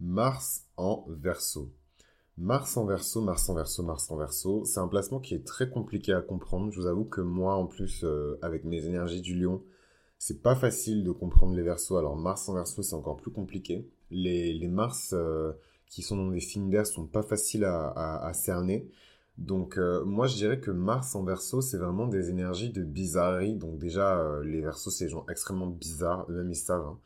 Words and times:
Mars 0.00 0.64
en 0.76 1.04
verso. 1.08 1.70
Mars 2.38 2.78
en 2.78 2.86
verso, 2.86 3.20
Mars 3.20 3.50
en 3.50 3.54
verso, 3.54 3.82
Mars 3.82 4.10
en 4.10 4.16
verso, 4.16 4.64
c'est 4.64 4.80
un 4.80 4.88
placement 4.88 5.20
qui 5.20 5.34
est 5.34 5.44
très 5.46 5.68
compliqué 5.68 6.14
à 6.14 6.22
comprendre. 6.22 6.72
Je 6.72 6.80
vous 6.80 6.86
avoue 6.86 7.04
que 7.04 7.20
moi, 7.20 7.54
en 7.54 7.66
plus, 7.66 8.02
euh, 8.04 8.38
avec 8.40 8.64
mes 8.64 8.86
énergies 8.86 9.20
du 9.20 9.34
lion, 9.34 9.62
c'est 10.18 10.42
pas 10.42 10.54
facile 10.54 11.04
de 11.04 11.10
comprendre 11.10 11.54
les 11.54 11.62
versos. 11.62 11.98
Alors 11.98 12.16
Mars 12.16 12.48
en 12.48 12.54
verso, 12.54 12.82
c'est 12.82 12.94
encore 12.94 13.18
plus 13.18 13.30
compliqué. 13.30 13.86
Les, 14.10 14.54
les 14.54 14.68
Mars 14.68 15.10
euh, 15.12 15.52
qui 15.86 16.00
sont 16.00 16.16
dans 16.16 16.30
des 16.30 16.40
signes 16.40 16.70
d'air 16.70 16.86
sont 16.86 17.06
pas 17.06 17.22
faciles 17.22 17.64
à, 17.64 18.30
cerner. 18.32 18.88
Donc 19.36 19.76
euh, 19.76 20.02
moi, 20.04 20.26
je 20.26 20.36
dirais 20.36 20.60
que 20.60 20.70
Mars 20.70 21.14
en 21.14 21.24
verso, 21.24 21.60
c'est 21.60 21.78
vraiment 21.78 22.06
des 22.06 22.30
énergies 22.30 22.70
de 22.70 22.82
bizarrerie. 22.82 23.54
Donc 23.54 23.78
déjà, 23.78 24.40
les 24.44 24.62
versos, 24.62 24.90
c'est 24.90 25.04
des 25.04 25.10
gens 25.10 25.26
extrêmement 25.28 25.66
bizarres, 25.66 26.24
eux-mêmes 26.30 26.50
ils 26.50 26.56
savent. 26.56 26.86
Hein. 26.86 26.98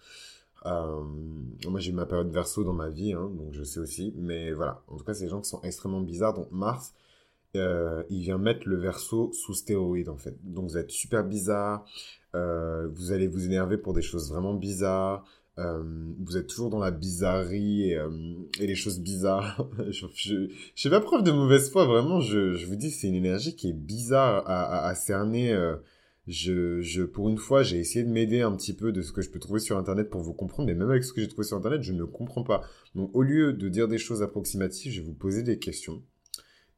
Euh, 0.66 1.02
moi, 1.66 1.80
j'ai 1.80 1.90
eu 1.90 1.94
ma 1.94 2.06
période 2.06 2.30
verso 2.30 2.64
dans 2.64 2.72
ma 2.72 2.88
vie, 2.88 3.12
hein, 3.12 3.30
donc 3.36 3.52
je 3.52 3.62
sais 3.62 3.80
aussi. 3.80 4.14
Mais 4.16 4.52
voilà, 4.52 4.82
en 4.88 4.96
tout 4.96 5.04
cas, 5.04 5.14
c'est 5.14 5.24
des 5.24 5.30
gens 5.30 5.40
qui 5.40 5.48
sont 5.48 5.60
extrêmement 5.62 6.00
bizarres. 6.00 6.34
Donc 6.34 6.50
Mars, 6.50 6.94
euh, 7.56 8.02
il 8.10 8.22
vient 8.22 8.38
mettre 8.38 8.68
le 8.68 8.76
verso 8.76 9.32
sous 9.32 9.54
stéroïde, 9.54 10.08
en 10.08 10.16
fait. 10.16 10.36
Donc 10.42 10.70
vous 10.70 10.78
êtes 10.78 10.90
super 10.90 11.24
bizarre. 11.24 11.84
Euh, 12.34 12.88
vous 12.94 13.12
allez 13.12 13.28
vous 13.28 13.44
énerver 13.46 13.78
pour 13.78 13.92
des 13.92 14.02
choses 14.02 14.30
vraiment 14.30 14.54
bizarres. 14.54 15.24
vous 15.56 16.36
êtes 16.36 16.48
toujours 16.48 16.70
dans 16.70 16.80
la 16.80 16.90
bizarrerie 16.90 17.92
et, 17.92 18.66
les 18.66 18.74
choses 18.74 19.00
bizarres. 19.00 19.68
je, 19.90 20.06
je, 20.14 20.48
je 20.74 20.82
fais 20.82 20.90
pas 20.90 21.00
preuve 21.00 21.22
de 21.22 21.30
mauvaise 21.30 21.70
foi, 21.70 21.84
vraiment. 21.84 22.20
Je, 22.20 22.64
vous 22.66 22.76
dis, 22.76 22.90
c'est 22.90 23.08
une 23.08 23.14
énergie 23.14 23.54
qui 23.54 23.68
est 23.68 23.74
bizarre 23.74 24.42
à 24.46 24.94
cerner 24.94 25.54
pour 27.12 27.28
une 27.28 27.38
fois, 27.38 27.62
j'ai 27.62 27.78
essayé 27.78 28.04
de 28.04 28.10
m'aider 28.10 28.40
un 28.40 28.56
petit 28.56 28.74
peu 28.74 28.92
de 28.92 29.02
ce 29.02 29.12
que 29.12 29.20
je 29.20 29.30
peux 29.30 29.38
trouver 29.38 29.60
sur 29.60 29.76
Internet 29.76 30.08
pour 30.08 30.22
vous 30.22 30.32
comprendre, 30.32 30.68
mais 30.68 30.74
même 30.74 30.90
avec 30.90 31.04
ce 31.04 31.12
que 31.12 31.20
j'ai 31.20 31.28
trouvé 31.28 31.46
sur 31.46 31.56
Internet, 31.56 31.82
je 31.82 31.92
ne 31.92 32.04
comprends 32.04 32.44
pas. 32.44 32.62
Donc, 32.94 33.10
au 33.14 33.22
lieu 33.22 33.52
de 33.52 33.68
dire 33.68 33.88
des 33.88 33.98
choses 33.98 34.22
approximatives, 34.22 34.92
je 34.92 35.00
vais 35.00 35.06
vous 35.06 35.14
poser 35.14 35.42
des 35.42 35.58
questions 35.58 36.02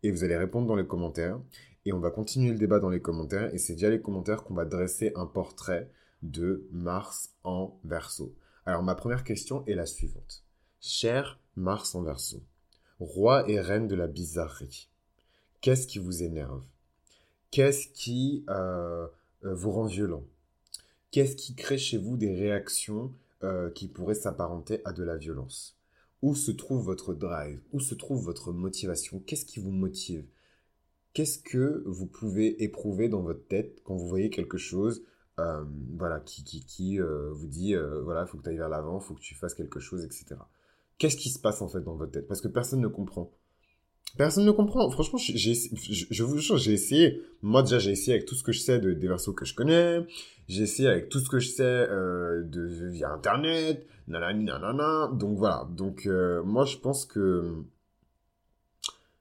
et 0.02 0.10
vous 0.10 0.24
allez 0.24 0.36
répondre 0.36 0.66
dans 0.66 0.76
les 0.76 0.86
commentaires. 0.86 1.40
Et 1.84 1.92
on 1.92 2.00
va 2.00 2.10
continuer 2.10 2.50
le 2.50 2.58
débat 2.58 2.80
dans 2.80 2.90
les 2.90 3.00
commentaires. 3.00 3.54
Et 3.54 3.58
c'est 3.58 3.74
via 3.74 3.90
les 3.90 4.00
commentaires 4.00 4.42
qu'on 4.42 4.54
va 4.54 4.64
dresser 4.64 5.12
un 5.14 5.26
portrait 5.26 5.88
de 6.22 6.66
Mars 6.72 7.30
en 7.44 7.78
verso. 7.84 8.34
Alors, 8.64 8.82
ma 8.82 8.96
première 8.96 9.22
question 9.22 9.64
est 9.66 9.74
la 9.74 9.86
suivante. 9.86 10.44
Cher 10.80 11.38
Mars 11.54 11.94
en 11.94 12.02
verso, 12.02 12.42
roi 12.98 13.48
et 13.48 13.60
reine 13.60 13.88
de 13.88 13.94
la 13.94 14.08
bizarrerie, 14.08 14.90
qu'est-ce 15.60 15.86
qui 15.86 15.98
vous 15.98 16.22
énerve? 16.22 16.64
Qu'est-ce 17.50 17.88
qui 17.88 18.44
euh, 18.50 19.06
vous 19.42 19.70
rend 19.70 19.86
violent. 19.86 20.24
Qu'est-ce 21.10 21.36
qui 21.36 21.54
crée 21.54 21.78
chez 21.78 21.98
vous 21.98 22.16
des 22.16 22.34
réactions 22.34 23.12
euh, 23.42 23.70
qui 23.70 23.88
pourraient 23.88 24.14
s'apparenter 24.14 24.80
à 24.84 24.92
de 24.92 25.02
la 25.02 25.16
violence? 25.16 25.78
Où 26.22 26.34
se 26.34 26.50
trouve 26.50 26.84
votre 26.84 27.14
drive? 27.14 27.60
Où 27.72 27.80
se 27.80 27.94
trouve 27.94 28.22
votre 28.22 28.52
motivation? 28.52 29.20
Qu'est-ce 29.20 29.44
qui 29.44 29.60
vous 29.60 29.70
motive? 29.70 30.26
Qu'est-ce 31.12 31.38
que 31.38 31.82
vous 31.86 32.06
pouvez 32.06 32.62
éprouver 32.62 33.08
dans 33.08 33.22
votre 33.22 33.46
tête 33.46 33.80
quand 33.84 33.96
vous 33.96 34.08
voyez 34.08 34.30
quelque 34.30 34.58
chose 34.58 35.04
euh, 35.38 35.64
voilà, 35.96 36.20
qui, 36.20 36.44
qui, 36.44 36.64
qui 36.64 36.98
vous 36.98 37.46
dit, 37.46 37.74
voilà, 38.02 38.22
il 38.22 38.28
faut 38.28 38.38
que 38.38 38.42
tu 38.42 38.48
ailles 38.48 38.56
vers 38.56 38.68
l'avant, 38.68 39.00
il 39.00 39.04
faut 39.04 39.14
que 39.14 39.20
tu 39.20 39.34
fasses 39.34 39.54
quelque 39.54 39.80
chose, 39.80 40.04
etc. 40.04 40.36
Qu'est-ce 40.98 41.16
qui 41.16 41.28
se 41.28 41.38
passe 41.38 41.60
en 41.60 41.68
fait 41.68 41.80
dans 41.80 41.94
votre 41.94 42.12
tête? 42.12 42.26
Parce 42.26 42.40
que 42.40 42.48
personne 42.48 42.80
ne 42.80 42.88
comprend. 42.88 43.30
Personne 44.16 44.46
ne 44.46 44.50
comprend. 44.50 44.88
Franchement, 44.90 45.18
j'ai, 45.18 45.54
je 45.54 46.22
vous 46.24 46.38
jure, 46.38 46.56
j'ai 46.56 46.72
essayé. 46.72 47.22
Moi, 47.42 47.62
déjà, 47.62 47.78
j'ai 47.78 47.90
essayé 47.90 48.14
avec 48.14 48.26
tout 48.26 48.34
ce 48.34 48.42
que 48.42 48.52
je 48.52 48.60
sais 48.60 48.78
de, 48.78 48.92
des 48.92 49.08
versos 49.08 49.34
que 49.34 49.44
je 49.44 49.54
connais. 49.54 50.06
J'ai 50.48 50.62
essayé 50.62 50.88
avec 50.88 51.08
tout 51.08 51.18
ce 51.18 51.28
que 51.28 51.38
je 51.38 51.48
sais 51.48 51.62
euh, 51.64 52.42
de, 52.44 52.88
via 52.88 53.10
Internet. 53.10 53.86
Nanana. 54.08 55.10
Donc, 55.12 55.36
voilà. 55.36 55.68
Donc, 55.70 56.06
euh, 56.06 56.42
moi, 56.42 56.64
je 56.64 56.78
pense 56.78 57.04
que... 57.04 57.56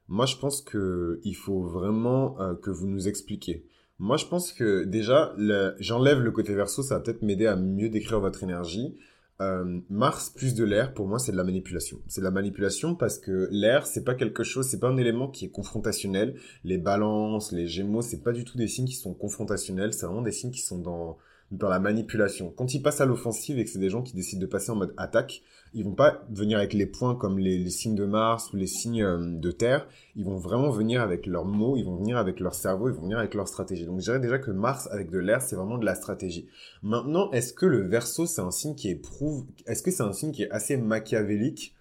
Moi, 0.08 0.28
je 0.28 0.36
pense 0.38 0.62
que 0.62 1.20
il 1.24 1.36
faut 1.36 1.64
vraiment 1.64 2.40
euh, 2.40 2.54
que 2.54 2.70
vous 2.70 2.88
nous 2.88 3.08
expliquiez. 3.08 3.66
Moi, 3.98 4.18
je 4.18 4.26
pense 4.26 4.54
que 4.54 4.84
déjà, 4.84 5.34
j'enlève 5.80 6.20
le 6.20 6.32
côté 6.32 6.54
verso, 6.54 6.84
ça 6.84 6.96
va 6.96 7.00
peut-être 7.02 7.22
m'aider 7.22 7.48
à 7.48 7.56
mieux 7.56 7.90
décrire 7.90 8.20
votre 8.20 8.44
énergie. 8.44 8.96
Euh, 9.42 9.82
Mars 9.90 10.30
plus 10.30 10.56
de 10.56 10.64
l'air, 10.64 10.94
pour 10.94 11.08
moi, 11.08 11.20
c'est 11.20 11.34
de 11.34 11.38
la 11.38 11.44
manipulation. 11.44 12.00
C'est 12.08 12.22
de 12.22 12.26
la 12.26 12.32
manipulation 12.32 12.96
parce 12.96 13.20
que 13.20 13.50
l'air, 13.52 13.86
c'est 13.86 14.04
pas 14.04 14.16
quelque 14.16 14.44
chose, 14.44 14.68
c'est 14.68 14.80
pas 14.80 14.88
un 14.88 14.98
élément 14.98 15.30
qui 15.30 15.46
est 15.46 15.50
confrontationnel. 15.50 16.36
Les 16.64 16.78
balances, 16.78 17.52
les 17.52 17.68
gémeaux, 17.68 18.02
c'est 18.02 18.24
pas 18.24 18.32
du 18.32 18.46
tout 18.46 18.58
des 18.58 18.68
signes 18.68 18.88
qui 18.88 18.96
sont 18.96 19.14
confrontationnels. 19.14 19.94
C'est 19.94 20.06
vraiment 20.06 20.22
des 20.22 20.32
signes 20.32 20.52
qui 20.52 20.62
sont 20.62 20.80
dans 20.80 21.18
dans 21.58 21.70
la 21.70 21.80
manipulation. 21.80 22.54
Quand 22.56 22.74
ils 22.74 22.82
passent 22.82 23.02
à 23.02 23.06
l'offensive 23.06 23.60
et 23.60 23.66
que 23.66 23.70
c'est 23.70 23.80
des 23.80 23.90
gens 23.90 24.02
qui 24.02 24.14
décident 24.14 24.42
de 24.42 24.46
passer 24.46 24.72
en 24.72 24.76
mode 24.76 24.94
attaque, 24.98 25.42
ils 25.74 25.84
vont 25.84 25.94
pas 25.94 26.26
venir 26.30 26.58
avec 26.58 26.74
les 26.74 26.86
points 26.86 27.16
comme 27.16 27.38
les, 27.38 27.70
signes 27.70 27.96
de 27.96 28.06
Mars 28.06 28.54
ou 28.54 28.58
les 28.58 28.68
signes 28.68 29.04
euh, 29.04 29.18
de 29.20 29.52
Terre. 29.52 29.88
Ils 30.16 30.26
vont 30.26 30.38
vraiment 30.38 30.70
venir 30.70 31.02
avec 31.02 31.26
leurs 31.28 31.46
mots, 31.46 31.76
ils 31.76 31.84
vont 31.84 31.98
venir 31.98 32.18
avec 32.18 32.40
leur 32.40 32.56
cerveau, 32.56 32.90
ils 32.90 32.96
vont 32.96 33.04
venir 33.04 33.20
avec 33.20 33.34
leur 33.34 33.48
stratégie. 33.48 33.86
Donc 33.86 34.00
je 34.00 34.06
dirais 34.06 34.20
déjà 34.20 34.40
que 34.40 34.52
Mars 34.52 34.88
avec 34.92 35.12
de 35.12 35.20
l'air, 35.20 35.42
c'est 35.42 35.56
vraiment 35.56 35.78
de 35.78 35.86
la 35.86 35.96
stratégie. 35.96 36.48
Maintenant, 36.82 37.30
est-ce 37.32 37.54
que 37.54 37.66
le 37.66 37.88
Verseau, 37.88 38.26
c'est 38.26 38.42
un 38.42 38.52
signe 38.52 38.76
qui 38.76 38.90
éprouve, 38.90 39.46
est-ce 39.68 39.84
que 39.84 39.92
c'est 39.92 40.04
un 40.04 40.14
signe 40.14 40.32
qui 40.32 40.44
est 40.44 40.52
assez 40.52 40.78
machiavélique? 40.78 41.75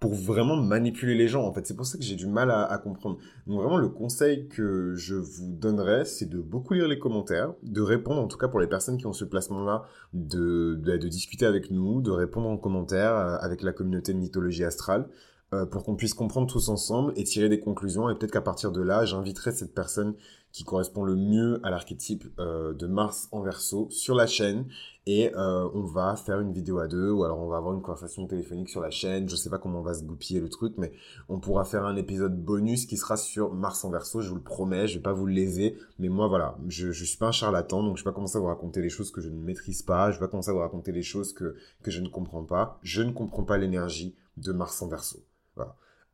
Pour 0.00 0.14
vraiment 0.14 0.56
manipuler 0.56 1.14
les 1.14 1.26
gens. 1.26 1.44
En 1.44 1.52
fait, 1.52 1.66
c'est 1.66 1.74
pour 1.74 1.86
ça 1.86 1.98
que 1.98 2.04
j'ai 2.04 2.14
du 2.14 2.26
mal 2.26 2.50
à, 2.50 2.78
comprendre. 2.78 3.18
Donc 3.46 3.60
vraiment, 3.60 3.78
le 3.78 3.88
conseil 3.88 4.46
que 4.48 4.94
je 4.94 5.16
vous 5.16 5.52
donnerais, 5.52 6.04
c'est 6.04 6.26
de 6.26 6.38
beaucoup 6.38 6.74
lire 6.74 6.86
les 6.86 6.98
commentaires, 6.98 7.54
de 7.62 7.80
répondre, 7.80 8.20
en 8.20 8.28
tout 8.28 8.38
cas 8.38 8.48
pour 8.48 8.60
les 8.60 8.68
personnes 8.68 8.96
qui 8.96 9.06
ont 9.06 9.12
ce 9.12 9.24
placement-là, 9.24 9.84
de, 10.12 10.74
de, 10.74 11.08
discuter 11.08 11.46
avec 11.46 11.70
nous, 11.70 12.00
de 12.00 12.10
répondre 12.10 12.48
en 12.48 12.56
commentaire 12.56 13.12
euh, 13.16 13.36
avec 13.40 13.62
la 13.62 13.72
communauté 13.72 14.12
de 14.12 14.18
mythologie 14.18 14.64
astrale. 14.64 15.08
Euh, 15.54 15.64
pour 15.64 15.82
qu'on 15.82 15.96
puisse 15.96 16.12
comprendre 16.12 16.46
tous 16.46 16.68
ensemble 16.68 17.14
et 17.16 17.24
tirer 17.24 17.48
des 17.48 17.58
conclusions. 17.58 18.10
Et 18.10 18.14
peut-être 18.14 18.32
qu'à 18.32 18.42
partir 18.42 18.70
de 18.70 18.82
là, 18.82 19.06
j'inviterai 19.06 19.50
cette 19.50 19.74
personne 19.74 20.14
qui 20.52 20.62
correspond 20.62 21.04
le 21.04 21.16
mieux 21.16 21.58
à 21.62 21.70
l'archétype 21.70 22.24
euh, 22.38 22.74
de 22.74 22.86
Mars 22.86 23.28
en 23.32 23.40
verso 23.40 23.88
sur 23.90 24.14
la 24.14 24.26
chaîne 24.26 24.66
et 25.08 25.34
euh, 25.34 25.66
on 25.72 25.84
va 25.84 26.16
faire 26.16 26.38
une 26.38 26.52
vidéo 26.52 26.80
à 26.80 26.86
deux 26.86 27.10
ou 27.10 27.24
alors 27.24 27.38
on 27.38 27.48
va 27.48 27.56
avoir 27.56 27.72
une 27.72 27.80
conversation 27.80 28.26
téléphonique 28.26 28.68
sur 28.68 28.82
la 28.82 28.90
chaîne. 28.90 29.26
Je 29.26 29.36
sais 29.36 29.48
pas 29.48 29.56
comment 29.56 29.78
on 29.78 29.82
va 29.82 29.94
se 29.94 30.04
goupiller 30.04 30.38
le 30.38 30.50
truc, 30.50 30.74
mais 30.76 30.92
on 31.30 31.40
pourra 31.40 31.64
faire 31.64 31.86
un 31.86 31.96
épisode 31.96 32.38
bonus 32.38 32.84
qui 32.84 32.98
sera 32.98 33.16
sur 33.16 33.54
Mars 33.54 33.86
en 33.86 33.90
verso. 33.90 34.20
Je 34.20 34.28
vous 34.28 34.34
le 34.34 34.42
promets, 34.42 34.86
je 34.86 34.98
vais 34.98 35.02
pas 35.02 35.14
vous 35.14 35.26
léser, 35.26 35.78
mais 35.98 36.10
moi 36.10 36.28
voilà, 36.28 36.58
je 36.68 36.92
je 36.92 37.04
suis 37.06 37.16
pas 37.16 37.28
un 37.28 37.32
charlatan, 37.32 37.82
donc 37.82 37.96
je 37.96 38.02
vais 38.02 38.10
pas 38.10 38.14
commencer 38.14 38.36
à 38.36 38.40
vous 38.40 38.48
raconter 38.48 38.82
les 38.82 38.90
choses 38.90 39.10
que 39.10 39.22
je 39.22 39.30
ne 39.30 39.40
maîtrise 39.40 39.80
pas. 39.80 40.10
Je 40.10 40.16
vais 40.16 40.26
pas 40.26 40.28
commencer 40.28 40.50
à 40.50 40.52
vous 40.52 40.58
raconter 40.58 40.92
les 40.92 41.02
choses 41.02 41.32
que 41.32 41.54
je 41.86 42.00
ne 42.02 42.08
comprends 42.08 42.44
pas. 42.44 42.78
Je 42.82 43.00
ne 43.00 43.12
comprends 43.12 43.44
pas 43.44 43.56
l'énergie 43.56 44.14
de 44.36 44.52
Mars 44.52 44.82
en 44.82 44.88
verso. 44.88 45.24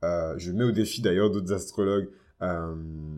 Euh, 0.04 0.34
je 0.37 0.53
mets 0.53 0.65
au 0.65 0.72
défi 0.72 1.00
d'ailleurs 1.00 1.31
d'autres 1.31 1.53
astrologues 1.53 2.10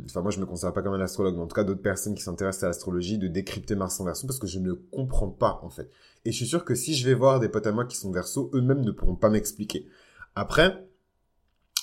enfin 0.04 0.22
moi 0.22 0.30
je 0.30 0.40
me 0.40 0.46
considère 0.46 0.72
pas 0.72 0.82
comme 0.82 0.94
un 0.94 1.00
astrologue, 1.00 1.34
mais 1.34 1.42
en 1.42 1.46
tout 1.46 1.54
cas 1.54 1.64
d'autres 1.64 1.82
personnes 1.82 2.14
qui 2.14 2.22
s'intéressent 2.22 2.64
à 2.64 2.66
l'astrologie, 2.68 3.18
de 3.18 3.28
décrypter 3.28 3.74
Mars 3.74 3.98
en 4.00 4.04
verso 4.04 4.26
parce 4.26 4.38
que 4.38 4.46
je 4.46 4.58
ne 4.58 4.72
comprends 4.72 5.30
pas 5.30 5.60
en 5.62 5.70
fait. 5.70 5.90
Et 6.24 6.32
je 6.32 6.36
suis 6.36 6.46
sûr 6.46 6.64
que 6.64 6.74
si 6.74 6.94
je 6.94 7.06
vais 7.08 7.14
voir 7.14 7.40
des 7.40 7.48
potes 7.48 7.66
à 7.66 7.72
moi 7.72 7.84
qui 7.84 7.96
sont 7.96 8.10
verso, 8.10 8.50
eux-mêmes 8.54 8.82
ne 8.82 8.90
pourront 8.90 9.16
pas 9.16 9.30
m'expliquer. 9.30 9.86
Après, 10.34 10.86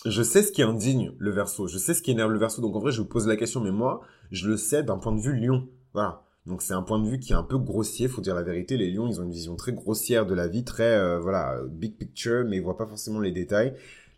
je 0.05 0.21
sais 0.21 0.43
ce 0.43 0.51
qui 0.51 0.61
indigne 0.61 1.13
le 1.17 1.31
verso, 1.31 1.67
je 1.67 1.77
sais 1.77 1.93
ce 1.93 2.01
qui 2.01 2.11
énerve 2.11 2.31
le 2.31 2.39
verso, 2.39 2.61
donc 2.61 2.75
en 2.75 2.79
vrai 2.79 2.91
je 2.91 3.01
vous 3.01 3.07
pose 3.07 3.27
la 3.27 3.35
question, 3.35 3.61
mais 3.61 3.71
moi 3.71 4.01
je 4.31 4.49
le 4.49 4.57
sais 4.57 4.83
d'un 4.83 4.97
point 4.97 5.13
de 5.13 5.21
vue 5.21 5.35
lion. 5.35 5.67
Voilà. 5.93 6.23
Donc 6.45 6.61
c'est 6.61 6.73
un 6.73 6.81
point 6.81 6.99
de 6.99 7.07
vue 7.07 7.19
qui 7.19 7.31
est 7.31 7.35
un 7.35 7.43
peu 7.43 7.57
grossier, 7.57 8.09
faut 8.09 8.21
dire 8.21 8.35
la 8.35 8.43
vérité. 8.43 8.75
Les 8.75 8.91
lions, 8.91 9.07
ils 9.07 9.21
ont 9.21 9.23
une 9.23 9.31
vision 9.31 9.55
très 9.55 9.71
grossière 9.71 10.25
de 10.25 10.33
la 10.33 10.47
vie, 10.47 10.65
très 10.65 10.97
euh, 10.97 11.19
voilà 11.19 11.61
big 11.69 11.97
picture, 11.97 12.43
mais 12.45 12.57
ils 12.57 12.63
voient 12.63 12.77
pas 12.77 12.85
forcément 12.85 13.21
les 13.21 13.31
détails. 13.31 13.73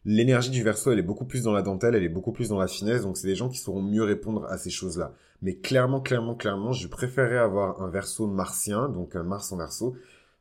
L'énergie 0.05 0.51
du 0.51 0.61
verso, 0.61 0.91
elle 0.91 0.99
est 0.99 1.03
beaucoup 1.03 1.25
plus 1.25 1.41
dans 1.43 1.51
la 1.51 1.63
dentelle, 1.63 1.95
elle 1.95 2.03
est 2.03 2.09
beaucoup 2.09 2.31
plus 2.31 2.49
dans 2.49 2.59
la 2.59 2.67
finesse, 2.67 3.01
donc 3.01 3.17
c'est 3.17 3.27
des 3.27 3.35
gens 3.35 3.49
qui 3.49 3.57
sauront 3.57 3.81
mieux 3.81 4.03
répondre 4.03 4.45
à 4.45 4.59
ces 4.59 4.69
choses-là. 4.69 5.13
Mais 5.41 5.55
clairement, 5.55 5.99
clairement, 5.99 6.35
clairement, 6.35 6.73
je 6.73 6.87
préférerais 6.87 7.39
avoir 7.39 7.81
un 7.81 7.89
verso 7.89 8.27
martien, 8.27 8.87
donc 8.87 9.15
un 9.15 9.23
Mars 9.23 9.51
en 9.51 9.57
verso. 9.57 9.95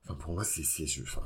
Enfin, 0.04 0.14
pour 0.16 0.34
moi, 0.34 0.44
c'est, 0.44 0.64
c'est, 0.64 0.84
enfin, 1.02 1.22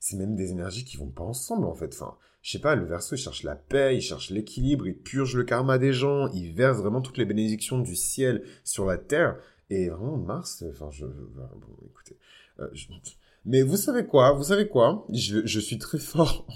c'est 0.00 0.16
même 0.16 0.34
des 0.34 0.50
énergies 0.50 0.84
qui 0.84 0.96
vont 0.96 1.10
pas 1.10 1.22
ensemble, 1.22 1.64
en 1.64 1.74
fait. 1.74 1.94
Enfin, 1.94 2.16
je 2.42 2.50
sais 2.50 2.58
pas, 2.58 2.74
le 2.74 2.84
verso, 2.84 3.14
il 3.14 3.18
cherche 3.18 3.44
la 3.44 3.54
paix, 3.54 3.96
il 3.96 4.00
cherche 4.00 4.30
l'équilibre, 4.30 4.86
il 4.88 4.96
purge 4.96 5.36
le 5.36 5.44
karma 5.44 5.78
des 5.78 5.92
gens, 5.92 6.28
il 6.32 6.54
verse 6.54 6.78
vraiment 6.78 7.00
toutes 7.00 7.18
les 7.18 7.24
bénédictions 7.24 7.78
du 7.78 7.94
ciel 7.94 8.42
sur 8.64 8.84
la 8.84 8.98
terre. 8.98 9.36
Et 9.70 9.90
vraiment, 9.90 10.16
Mars, 10.16 10.64
enfin, 10.70 10.90
je, 10.90 11.06
bon, 11.06 11.76
écoutez, 11.88 12.16
euh, 12.58 12.68
je, 12.72 12.86
mais 13.46 13.62
vous 13.62 13.76
savez 13.76 14.06
quoi 14.06 14.32
Vous 14.32 14.44
savez 14.44 14.68
quoi? 14.68 15.06
Je, 15.12 15.46
je, 15.46 15.60
suis 15.60 15.78
très 15.78 15.98
fort. 15.98 16.46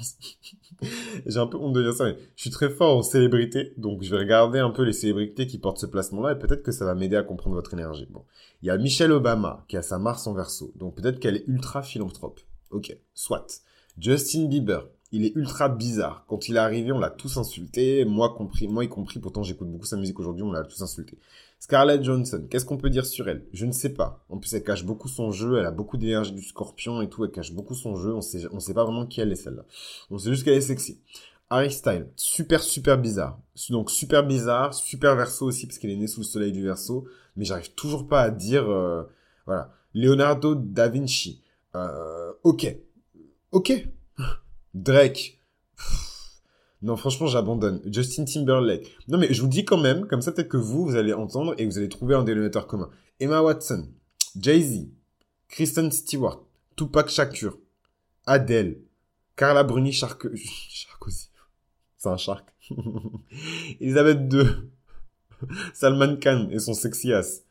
J'ai 1.26 1.38
un 1.38 1.46
peu 1.46 1.56
honte 1.56 1.72
de 1.72 1.82
dire 1.82 1.94
ça, 1.94 2.04
mais 2.04 2.16
je 2.37 2.42
suis 2.42 2.50
très 2.50 2.69
fort 2.69 2.98
en 2.98 3.02
célébrité. 3.02 3.75
Donc, 3.76 4.02
je 4.02 4.10
vais 4.10 4.19
regarder 4.19 4.58
un 4.58 4.70
peu 4.70 4.82
les 4.82 4.92
célébrités 4.92 5.46
qui 5.46 5.58
portent 5.58 5.78
ce 5.78 5.87
placement-là 5.87 6.32
et 6.32 6.38
peut-être 6.38 6.62
que 6.62 6.72
ça 6.72 6.84
va 6.84 6.94
m'aider 6.94 7.16
à 7.16 7.22
comprendre 7.22 7.54
votre 7.54 7.75
énergie. 7.75 8.08
Bon. 8.10 8.25
Il 8.62 8.66
y 8.66 8.70
a 8.70 8.76
Michelle 8.76 9.12
Obama 9.12 9.64
qui 9.69 9.76
a 9.76 9.82
sa 9.82 9.98
Mars 9.98 10.26
en 10.26 10.34
verso. 10.34 10.72
Donc, 10.76 10.96
peut-être 10.96 11.20
qu'elle 11.20 11.37
est 11.37 11.44
ultra 11.46 11.82
philanthrope. 11.82 12.40
Ok, 12.70 12.96
soit. 13.14 13.62
Justin 13.98 14.46
Bieber. 14.46 14.88
Il 15.12 15.24
est 15.24 15.34
ultra 15.34 15.68
bizarre. 15.68 16.24
Quand 16.28 16.48
il 16.48 16.56
est 16.56 16.60
arrivé, 16.60 16.92
on 16.92 16.98
l'a 16.98 17.10
tous 17.10 17.36
insulté, 17.36 18.04
moi 18.04 18.34
compris, 18.34 18.68
moi 18.68 18.84
y 18.84 18.88
compris, 18.88 19.18
pourtant 19.18 19.42
j'écoute 19.42 19.70
beaucoup 19.70 19.86
sa 19.86 19.96
musique 19.96 20.18
aujourd'hui, 20.20 20.42
on 20.42 20.52
l'a 20.52 20.64
tous 20.64 20.80
insulté. 20.82 21.18
Scarlett 21.58 22.02
Johnson, 22.02 22.46
qu'est-ce 22.48 22.64
qu'on 22.64 22.78
peut 22.78 22.88
dire 22.88 23.04
sur 23.04 23.28
elle? 23.28 23.44
Je 23.52 23.66
ne 23.66 23.72
sais 23.72 23.90
pas. 23.90 24.24
En 24.30 24.38
plus, 24.38 24.52
elle 24.54 24.64
cache 24.64 24.84
beaucoup 24.84 25.08
son 25.08 25.30
jeu, 25.30 25.58
elle 25.58 25.66
a 25.66 25.70
beaucoup 25.70 25.98
d'énergie 25.98 26.32
du 26.32 26.42
scorpion 26.42 27.02
et 27.02 27.08
tout, 27.08 27.24
elle 27.24 27.32
cache 27.32 27.52
beaucoup 27.52 27.74
son 27.74 27.96
jeu, 27.96 28.14
on 28.14 28.22
sait, 28.22 28.46
on 28.52 28.60
sait 28.60 28.72
pas 28.72 28.84
vraiment 28.84 29.04
qui 29.04 29.20
elle 29.20 29.32
est 29.32 29.36
celle-là. 29.36 29.64
On 30.10 30.18
sait 30.18 30.30
juste 30.30 30.44
qu'elle 30.44 30.54
est 30.54 30.62
sexy. 30.62 31.00
Harry 31.50 31.72
Style, 31.72 32.06
super 32.14 32.62
super 32.62 32.96
bizarre. 32.96 33.40
Donc 33.70 33.90
super 33.90 34.24
bizarre, 34.24 34.72
super 34.72 35.16
verso 35.16 35.46
aussi 35.46 35.66
parce 35.66 35.78
qu'elle 35.78 35.90
est 35.90 35.96
née 35.96 36.06
sous 36.06 36.20
le 36.20 36.24
soleil 36.24 36.52
du 36.52 36.62
verso, 36.62 37.06
mais 37.36 37.44
j'arrive 37.44 37.74
toujours 37.74 38.06
pas 38.06 38.22
à 38.22 38.30
dire 38.30 38.70
euh, 38.70 39.02
voilà. 39.46 39.72
Leonardo 39.92 40.54
da 40.54 40.88
Vinci. 40.88 41.42
Euh, 41.74 42.32
ok. 42.44 42.76
Ok. 43.50 43.88
Drake. 44.75 45.38
Non, 46.82 46.96
franchement, 46.96 47.26
j'abandonne. 47.26 47.82
Justin 47.84 48.25
Timberlake. 48.25 48.96
Non, 49.08 49.19
mais 49.19 49.32
je 49.32 49.43
vous 49.43 49.49
dis 49.49 49.64
quand 49.64 49.76
même, 49.76 50.06
comme 50.06 50.22
ça, 50.22 50.32
peut-être 50.32 50.49
que 50.49 50.56
vous, 50.56 50.87
vous 50.87 50.96
allez 50.96 51.12
entendre 51.12 51.55
et 51.58 51.67
vous 51.67 51.76
allez 51.76 51.88
trouver 51.88 52.14
un 52.14 52.25
dénominateur 52.25 52.67
commun. 52.67 52.88
Emma 53.19 53.43
Watson, 53.43 53.88
Jay-Z, 54.38 54.87
Kristen 55.49 55.90
Stewart, 55.93 56.40
Tupac 56.76 57.08
Shakur, 57.08 57.58
Adele, 58.26 58.81
Carla 59.37 59.62
Bruni 59.62 59.93
Sarkozy. 59.93 61.31
C'est 61.99 62.08
un 62.08 62.16
shark. 62.16 62.49
Elisabeth 63.81 64.32
II, 64.32 64.46
Salman 65.75 66.16
Khan 66.16 66.49
et 66.50 66.58
son 66.58 66.73
sexy 66.73 67.12
ass, 67.12 67.43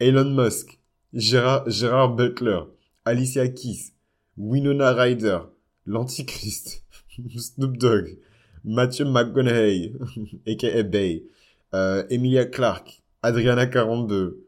Elon 0.00 0.30
Musk, 0.30 0.78
Gérard, 1.12 1.68
Gérard 1.68 2.14
Butler, 2.14 2.60
Alicia 3.04 3.48
Keys, 3.48 3.92
Winona 4.38 4.94
Ryder, 4.94 5.40
l'Antichrist, 5.86 6.84
Snoop 7.36 7.76
Dogg, 7.76 8.18
Matthew 8.64 9.04
McConaughey, 9.04 9.92
aka 10.46 10.82
Bay, 10.82 11.24
euh, 11.74 12.04
Emilia 12.10 12.44
Clarke, 12.46 13.02
Adriana 13.22 13.66
42, 13.66 14.44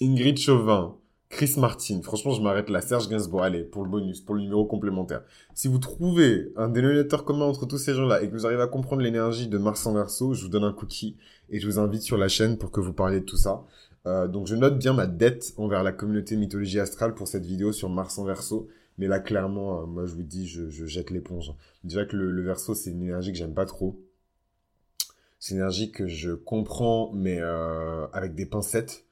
Ingrid 0.00 0.38
Chauvin, 0.38 0.96
Chris 1.28 1.54
Martin. 1.58 2.00
Franchement, 2.02 2.32
je 2.32 2.40
m'arrête 2.40 2.70
là. 2.70 2.80
Serge 2.80 3.08
Gainsbourg, 3.08 3.42
allez, 3.42 3.62
pour 3.62 3.82
le 3.84 3.90
bonus, 3.90 4.20
pour 4.20 4.34
le 4.34 4.40
numéro 4.40 4.64
complémentaire. 4.64 5.22
Si 5.54 5.68
vous 5.68 5.78
trouvez 5.78 6.52
un 6.56 6.68
dénominateur 6.68 7.24
commun 7.24 7.44
entre 7.44 7.66
tous 7.66 7.78
ces 7.78 7.94
gens-là 7.94 8.22
et 8.22 8.28
que 8.28 8.32
vous 8.32 8.46
arrivez 8.46 8.62
à 8.62 8.66
comprendre 8.66 9.02
l'énergie 9.02 9.48
de 9.48 9.58
Mars 9.58 9.84
en 9.86 9.92
verso, 9.92 10.32
je 10.34 10.42
vous 10.42 10.48
donne 10.48 10.64
un 10.64 10.72
cookie 10.72 11.16
et 11.50 11.60
je 11.60 11.66
vous 11.66 11.78
invite 11.78 12.02
sur 12.02 12.16
la 12.16 12.28
chaîne 12.28 12.56
pour 12.56 12.70
que 12.70 12.80
vous 12.80 12.92
parliez 12.92 13.20
de 13.20 13.24
tout 13.24 13.36
ça. 13.36 13.64
Euh, 14.06 14.26
donc 14.26 14.46
je 14.46 14.54
note 14.54 14.78
bien 14.78 14.94
ma 14.94 15.06
dette 15.06 15.52
envers 15.58 15.82
la 15.82 15.92
communauté 15.92 16.36
mythologie 16.36 16.80
astrale 16.80 17.14
pour 17.14 17.28
cette 17.28 17.44
vidéo 17.44 17.72
sur 17.72 17.90
Mars 17.90 18.16
en 18.18 18.24
verso. 18.24 18.68
Mais 18.98 19.06
là, 19.06 19.20
clairement, 19.20 19.82
euh, 19.82 19.86
moi, 19.86 20.04
je 20.06 20.14
vous 20.14 20.22
dis, 20.22 20.46
je, 20.46 20.68
jette 20.86 21.10
l'éponge. 21.10 21.52
Déjà 21.84 22.04
que 22.04 22.16
le, 22.16 22.42
verso, 22.42 22.74
c'est 22.74 22.90
une 22.90 23.02
énergie 23.02 23.32
que 23.32 23.38
j'aime 23.38 23.54
pas 23.54 23.66
trop. 23.66 24.00
C'est 25.38 25.54
une 25.54 25.60
énergie 25.60 25.92
que 25.92 26.08
je 26.08 26.32
comprends, 26.32 27.12
mais 27.14 27.38
euh, 27.40 28.06
avec 28.12 28.34
des 28.34 28.44
pincettes. 28.44 29.04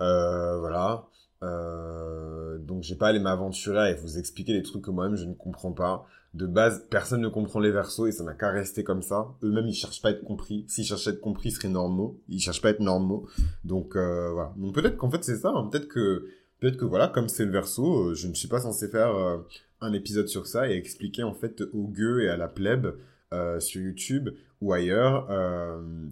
Euh, 0.00 0.58
voilà. 0.58 1.06
Euh, 1.42 2.56
donc, 2.58 2.82
j'ai 2.82 2.96
pas 2.96 3.06
à 3.06 3.08
aller 3.10 3.18
m'aventurer 3.18 3.90
et 3.90 3.94
vous 3.94 4.18
expliquer 4.18 4.54
des 4.54 4.62
trucs 4.62 4.82
que 4.82 4.90
moi-même, 4.90 5.16
je 5.16 5.26
ne 5.26 5.34
comprends 5.34 5.72
pas. 5.72 6.06
De 6.32 6.46
base, 6.46 6.86
personne 6.90 7.20
ne 7.20 7.28
comprend 7.28 7.60
les 7.60 7.70
versos 7.70 8.06
et 8.06 8.12
ça 8.12 8.24
n'a 8.24 8.32
qu'à 8.32 8.50
rester 8.50 8.84
comme 8.84 9.02
ça. 9.02 9.28
Eux-mêmes, 9.42 9.68
ils 9.68 9.74
cherchent 9.74 10.00
pas 10.00 10.08
à 10.08 10.12
être 10.12 10.24
compris. 10.24 10.64
S'ils 10.66 10.84
cherchaient 10.84 11.10
à 11.10 11.12
être 11.12 11.20
compris, 11.20 11.50
ils 11.50 11.52
seraient 11.52 11.68
normaux. 11.68 12.18
Ils 12.28 12.40
cherchent 12.40 12.62
pas 12.62 12.68
à 12.68 12.70
être 12.70 12.80
normaux. 12.80 13.28
Donc, 13.64 13.96
voilà. 13.96 14.54
Donc, 14.56 14.74
peut-être 14.74 14.96
qu'en 14.96 15.10
fait, 15.10 15.24
c'est 15.24 15.36
ça. 15.36 15.50
Hein. 15.54 15.68
Peut-être 15.70 15.88
que 15.88 16.26
peut-être 16.60 16.76
que 16.76 16.84
voilà, 16.84 17.08
comme 17.08 17.28
c'est 17.28 17.44
le 17.44 17.50
verso, 17.50 18.10
euh, 18.10 18.14
je 18.14 18.28
ne 18.28 18.34
suis 18.34 18.48
pas 18.48 18.60
censé 18.60 18.88
faire 18.88 19.14
euh, 19.14 19.38
un 19.80 19.92
épisode 19.92 20.28
sur 20.28 20.46
ça 20.46 20.70
et 20.70 20.74
expliquer 20.74 21.22
en 21.22 21.34
fait 21.34 21.62
aux 21.72 21.88
gueux 21.88 22.22
et 22.22 22.28
à 22.28 22.36
la 22.36 22.48
plèbe 22.48 22.96
euh, 23.32 23.60
sur 23.60 23.82
YouTube 23.82 24.30
ou 24.62 24.72
ailleurs 24.72 25.28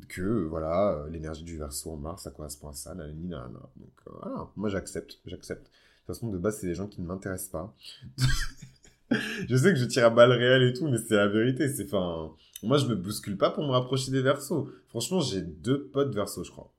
que 0.09 0.45
voilà, 0.45 1.07
l'énergie 1.11 1.45
du 1.45 1.57
verso 1.57 1.91
en 1.91 1.97
Mars, 1.97 2.25
ça 2.25 2.31
correspond 2.31 2.69
à 2.69 2.75
ça, 2.75 2.95
nanana. 2.95 3.49
Donc 3.77 3.93
voilà, 4.05 4.49
moi 4.57 4.69
j'accepte, 4.69 5.19
j'accepte. 5.25 5.65
De 5.65 5.69
toute 5.69 6.07
façon, 6.09 6.29
de 6.29 6.37
base, 6.37 6.59
c'est 6.61 6.67
des 6.67 6.75
gens 6.75 6.87
qui 6.87 7.01
ne 7.01 7.07
m'intéressent 7.07 7.49
pas. 7.49 7.75
je 9.49 9.57
sais 9.57 9.73
que 9.73 9.77
je 9.77 9.87
tire 9.87 10.05
à 10.05 10.11
balles 10.11 10.33
réelles 10.33 10.65
et 10.65 10.73
tout, 10.75 10.87
mais 10.87 10.99
c'est 10.99 11.17
la 11.17 11.29
vérité. 11.29 11.71
C'est 11.71 11.87
enfin, 11.87 12.33
moi 12.63 12.77
je 12.77 12.87
me 12.87 12.95
bouscule 12.95 13.39
pas 13.39 13.51
pour 13.51 13.65
me 13.65 13.71
rapprocher 13.71 14.11
des 14.11 14.21
versos. 14.21 14.69
Franchement, 14.89 15.21
j'ai 15.21 15.41
deux 15.41 15.87
potes 15.87 16.15
versos, 16.15 16.45
je 16.45 16.51
crois. 16.51 16.71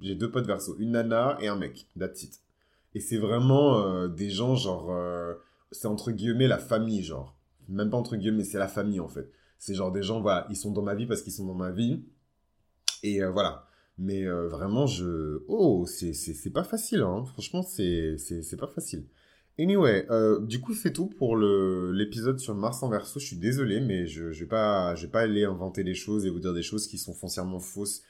J'ai 0.00 0.14
deux 0.14 0.30
potes 0.30 0.46
versos, 0.46 0.76
une 0.78 0.92
nana 0.92 1.36
et 1.42 1.48
un 1.48 1.56
mec. 1.56 1.86
That's 1.98 2.22
it. 2.22 2.40
Et 2.94 3.00
c'est 3.00 3.16
vraiment 3.16 3.78
euh, 3.78 4.08
des 4.08 4.30
gens, 4.30 4.54
genre, 4.54 4.90
euh, 4.90 5.34
c'est 5.70 5.86
entre 5.86 6.10
guillemets 6.10 6.48
la 6.48 6.58
famille, 6.58 7.02
genre. 7.02 7.36
Même 7.68 7.90
pas 7.90 7.96
entre 7.96 8.16
guillemets, 8.16 8.44
c'est 8.44 8.58
la 8.58 8.68
famille, 8.68 9.00
en 9.00 9.08
fait. 9.08 9.30
C'est 9.58 9.74
genre 9.74 9.92
des 9.92 10.02
gens, 10.02 10.20
voilà, 10.20 10.46
ils 10.50 10.56
sont 10.56 10.72
dans 10.72 10.82
ma 10.82 10.94
vie 10.94 11.06
parce 11.06 11.22
qu'ils 11.22 11.32
sont 11.32 11.46
dans 11.46 11.54
ma 11.54 11.70
vie. 11.70 12.04
Et 13.02 13.22
euh, 13.22 13.30
voilà. 13.30 13.66
Mais 13.98 14.24
vraiment, 14.24 14.86
je... 14.86 15.42
Oh, 15.48 15.86
c'est 15.86 16.50
pas 16.52 16.64
facile, 16.64 17.02
hein. 17.02 17.24
Franchement, 17.26 17.62
c'est 17.62 18.16
pas 18.58 18.66
facile. 18.66 19.06
Anyway, 19.58 20.06
du 20.40 20.60
coup, 20.60 20.74
c'est 20.74 20.94
tout 20.94 21.06
pour 21.06 21.36
l'épisode 21.36 22.40
sur 22.40 22.54
Mars 22.54 22.82
en 22.82 22.88
verso. 22.88 23.20
Je 23.20 23.26
suis 23.26 23.36
désolé, 23.36 23.80
mais 23.80 24.06
je, 24.06 24.32
je 24.32 24.40
vais 24.40 24.48
pas, 24.48 24.94
je 24.96 25.06
vais 25.06 25.12
pas 25.12 25.20
aller 25.20 25.44
inventer 25.44 25.84
des 25.84 25.94
choses 25.94 26.24
et 26.24 26.30
vous 26.30 26.40
dire 26.40 26.54
des 26.54 26.62
choses 26.62 26.88
qui 26.88 26.96
sont 26.96 27.12
foncièrement 27.12 27.60
fausses 27.60 28.02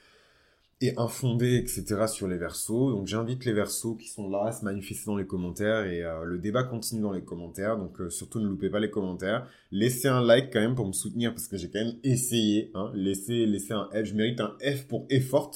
et 0.83 0.95
infondé, 0.99 1.57
etc. 1.57 2.07
sur 2.09 2.27
les 2.27 2.37
versos. 2.37 2.91
Donc 2.91 3.07
j'invite 3.07 3.45
les 3.45 3.53
versos 3.53 3.95
qui 3.95 4.09
sont 4.09 4.29
là 4.29 4.47
à 4.47 4.53
se 4.53 4.65
manifester 4.65 5.07
dans 5.07 5.17
les 5.17 5.27
commentaires 5.27 5.85
et 5.85 6.03
euh, 6.03 6.25
le 6.25 6.39
débat 6.39 6.65
continue 6.65 7.01
dans 7.01 7.13
les 7.13 7.23
commentaires. 7.23 7.79
Donc 7.79 8.01
euh, 8.01 8.11
surtout 8.11 8.41
ne 8.41 8.49
loupez 8.49 8.69
pas 8.69 8.81
les 8.81 8.91
commentaires. 8.91 9.47
Laissez 9.71 10.09
un 10.09 10.21
like 10.21 10.53
quand 10.53 10.61
même 10.61 10.75
pour 10.75 10.89
me 10.89 10.93
soutenir 10.93 11.33
parce 11.33 11.47
que 11.47 11.57
j'ai 11.57 11.71
quand 11.71 11.79
même 11.79 11.95
essayé. 12.03 12.73
Hein. 12.75 12.91
Laissez, 12.95 13.47
laissez 13.47 13.73
un 13.73 13.89
F. 13.93 14.05
Je 14.05 14.15
mérite 14.15 14.41
un 14.41 14.57
F 14.61 14.89
pour 14.89 15.07
effort. 15.09 15.55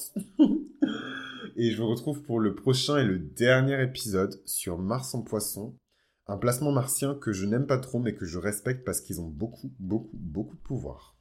et 1.57 1.71
je 1.71 1.81
vous 1.81 1.89
retrouve 1.89 2.21
pour 2.21 2.39
le 2.39 2.55
prochain 2.55 2.97
et 2.97 3.03
le 3.03 3.19
dernier 3.19 3.83
épisode 3.83 4.41
sur 4.45 4.77
Mars 4.77 5.13
en 5.13 5.23
poisson. 5.23 5.75
Un 6.27 6.37
placement 6.37 6.71
martien 6.71 7.15
que 7.15 7.33
je 7.33 7.45
n'aime 7.45 7.67
pas 7.67 7.79
trop 7.79 7.99
mais 7.99 8.15
que 8.15 8.25
je 8.25 8.37
respecte 8.37 8.85
parce 8.85 9.01
qu'ils 9.01 9.19
ont 9.19 9.27
beaucoup, 9.27 9.73
beaucoup, 9.77 10.15
beaucoup 10.17 10.55
de 10.55 10.61
pouvoir. 10.61 11.16